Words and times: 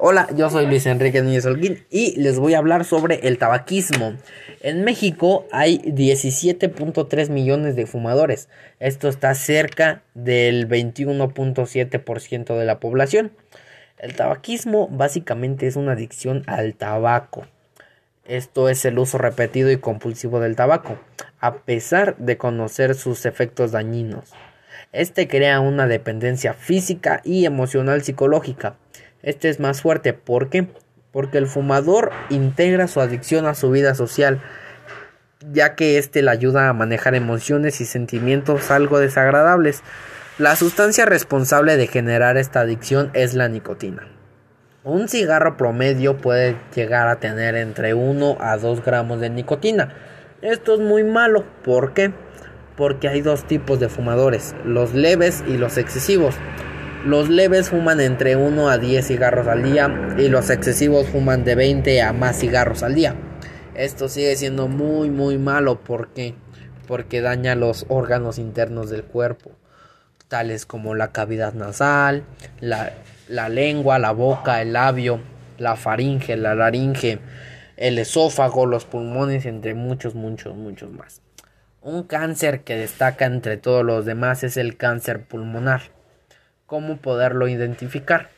Hola, 0.00 0.28
yo 0.36 0.48
soy 0.48 0.66
Luis 0.66 0.86
Enrique 0.86 1.22
Núñez 1.22 1.44
Holguín 1.44 1.84
y 1.90 2.14
les 2.20 2.38
voy 2.38 2.54
a 2.54 2.58
hablar 2.58 2.84
sobre 2.84 3.26
el 3.26 3.36
tabaquismo. 3.36 4.14
En 4.60 4.84
México 4.84 5.48
hay 5.50 5.78
17.3 5.78 7.30
millones 7.30 7.74
de 7.74 7.84
fumadores. 7.84 8.48
Esto 8.78 9.08
está 9.08 9.34
cerca 9.34 10.04
del 10.14 10.68
21.7% 10.68 12.56
de 12.56 12.64
la 12.64 12.78
población. 12.78 13.32
El 13.98 14.14
tabaquismo 14.14 14.86
básicamente 14.86 15.66
es 15.66 15.74
una 15.74 15.92
adicción 15.92 16.44
al 16.46 16.74
tabaco. 16.74 17.48
Esto 18.24 18.68
es 18.68 18.84
el 18.84 19.00
uso 19.00 19.18
repetido 19.18 19.68
y 19.72 19.78
compulsivo 19.78 20.38
del 20.38 20.54
tabaco, 20.54 20.96
a 21.40 21.56
pesar 21.64 22.16
de 22.18 22.38
conocer 22.38 22.94
sus 22.94 23.26
efectos 23.26 23.72
dañinos. 23.72 24.30
Este 24.92 25.26
crea 25.26 25.58
una 25.58 25.88
dependencia 25.88 26.54
física 26.54 27.20
y 27.24 27.46
emocional 27.46 28.02
psicológica 28.02 28.76
este 29.22 29.48
es 29.48 29.60
más 29.60 29.82
fuerte. 29.82 30.12
¿Por 30.12 30.48
qué? 30.48 30.68
Porque 31.12 31.38
el 31.38 31.46
fumador 31.46 32.10
integra 32.30 32.88
su 32.88 33.00
adicción 33.00 33.46
a 33.46 33.54
su 33.54 33.70
vida 33.70 33.94
social, 33.94 34.40
ya 35.52 35.74
que 35.74 35.98
éste 35.98 36.22
le 36.22 36.30
ayuda 36.30 36.68
a 36.68 36.72
manejar 36.72 37.14
emociones 37.14 37.80
y 37.80 37.84
sentimientos 37.84 38.70
algo 38.70 38.98
desagradables. 38.98 39.82
La 40.38 40.54
sustancia 40.54 41.04
responsable 41.04 41.76
de 41.76 41.88
generar 41.88 42.36
esta 42.36 42.60
adicción 42.60 43.10
es 43.14 43.34
la 43.34 43.48
nicotina. 43.48 44.06
Un 44.84 45.08
cigarro 45.08 45.56
promedio 45.56 46.16
puede 46.16 46.56
llegar 46.74 47.08
a 47.08 47.18
tener 47.18 47.56
entre 47.56 47.94
1 47.94 48.38
a 48.40 48.56
2 48.56 48.84
gramos 48.84 49.20
de 49.20 49.28
nicotina. 49.28 49.92
Esto 50.40 50.74
es 50.74 50.80
muy 50.80 51.02
malo. 51.02 51.44
¿Por 51.64 51.92
qué? 51.92 52.12
Porque 52.76 53.08
hay 53.08 53.20
dos 53.20 53.44
tipos 53.44 53.80
de 53.80 53.88
fumadores, 53.88 54.54
los 54.64 54.94
leves 54.94 55.42
y 55.48 55.56
los 55.56 55.76
excesivos. 55.76 56.36
Los 57.04 57.28
leves 57.28 57.70
fuman 57.70 58.00
entre 58.00 58.34
1 58.34 58.68
a 58.68 58.76
10 58.76 59.06
cigarros 59.06 59.46
al 59.46 59.62
día 59.62 60.16
y 60.18 60.28
los 60.28 60.50
excesivos 60.50 61.06
fuman 61.06 61.44
de 61.44 61.54
20 61.54 62.02
a 62.02 62.12
más 62.12 62.40
cigarros 62.40 62.82
al 62.82 62.96
día. 62.96 63.14
Esto 63.76 64.08
sigue 64.08 64.34
siendo 64.34 64.66
muy 64.66 65.08
muy 65.08 65.38
malo 65.38 65.80
porque 65.80 66.34
porque 66.88 67.20
daña 67.20 67.54
los 67.54 67.86
órganos 67.88 68.38
internos 68.38 68.90
del 68.90 69.04
cuerpo, 69.04 69.52
tales 70.26 70.66
como 70.66 70.96
la 70.96 71.12
cavidad 71.12 71.54
nasal, 71.54 72.24
la, 72.60 72.92
la 73.28 73.48
lengua, 73.48 74.00
la 74.00 74.10
boca, 74.10 74.60
el 74.60 74.72
labio, 74.72 75.20
la 75.56 75.76
faringe, 75.76 76.36
la 76.36 76.56
laringe, 76.56 77.20
el 77.76 77.98
esófago, 77.98 78.66
los 78.66 78.86
pulmones, 78.86 79.46
entre 79.46 79.74
muchos, 79.74 80.16
muchos, 80.16 80.56
muchos 80.56 80.90
más. 80.90 81.20
Un 81.80 82.02
cáncer 82.02 82.62
que 82.62 82.74
destaca 82.74 83.26
entre 83.26 83.56
todos 83.56 83.84
los 83.84 84.04
demás 84.04 84.42
es 84.42 84.56
el 84.56 84.76
cáncer 84.76 85.22
pulmonar 85.22 85.82
cómo 86.68 86.98
poderlo 86.98 87.48
identificar. 87.48 88.28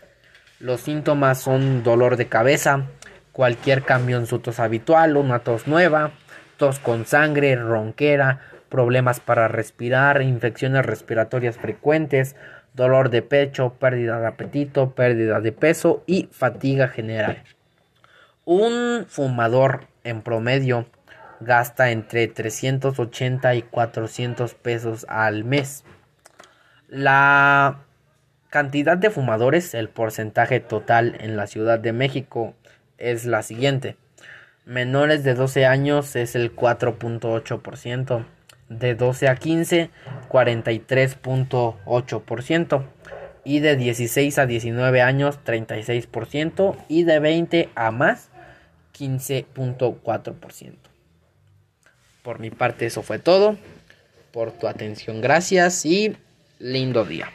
Los 0.60 0.82
síntomas 0.82 1.40
son 1.40 1.82
dolor 1.82 2.16
de 2.16 2.28
cabeza, 2.28 2.86
cualquier 3.32 3.82
cambio 3.82 4.18
en 4.18 4.26
su 4.26 4.38
tos 4.38 4.60
habitual, 4.60 5.16
una 5.16 5.40
tos 5.40 5.66
nueva, 5.66 6.12
tos 6.56 6.78
con 6.78 7.06
sangre, 7.06 7.56
ronquera, 7.56 8.40
problemas 8.68 9.18
para 9.18 9.48
respirar, 9.48 10.22
infecciones 10.22 10.86
respiratorias 10.86 11.56
frecuentes, 11.58 12.36
dolor 12.72 13.10
de 13.10 13.22
pecho, 13.22 13.74
pérdida 13.80 14.20
de 14.20 14.28
apetito, 14.28 14.94
pérdida 14.94 15.40
de 15.40 15.50
peso 15.50 16.04
y 16.06 16.28
fatiga 16.30 16.86
general. 16.86 17.42
Un 18.44 19.06
fumador 19.08 19.88
en 20.04 20.22
promedio 20.22 20.86
gasta 21.40 21.90
entre 21.90 22.28
380 22.28 23.56
y 23.56 23.62
400 23.62 24.54
pesos 24.54 25.04
al 25.08 25.42
mes. 25.42 25.82
La 26.86 27.80
Cantidad 28.50 28.98
de 28.98 29.10
fumadores, 29.10 29.74
el 29.74 29.88
porcentaje 29.88 30.58
total 30.58 31.16
en 31.20 31.36
la 31.36 31.46
Ciudad 31.46 31.78
de 31.78 31.92
México 31.92 32.54
es 32.98 33.24
la 33.24 33.44
siguiente. 33.44 33.94
Menores 34.66 35.22
de 35.22 35.34
12 35.34 35.66
años 35.66 36.16
es 36.16 36.34
el 36.34 36.56
4.8%, 36.56 38.26
de 38.68 38.96
12 38.96 39.28
a 39.28 39.36
15 39.36 39.90
43.8% 40.28 42.84
y 43.44 43.60
de 43.60 43.76
16 43.76 44.38
a 44.38 44.46
19 44.46 45.00
años 45.00 45.38
36% 45.46 46.76
y 46.88 47.04
de 47.04 47.20
20 47.20 47.68
a 47.76 47.92
más 47.92 48.30
15.4%. 48.98 50.74
Por 52.24 52.40
mi 52.40 52.50
parte 52.50 52.86
eso 52.86 53.02
fue 53.02 53.20
todo. 53.20 53.56
Por 54.32 54.50
tu 54.50 54.66
atención 54.66 55.20
gracias 55.20 55.86
y 55.86 56.16
lindo 56.58 57.04
día. 57.04 57.28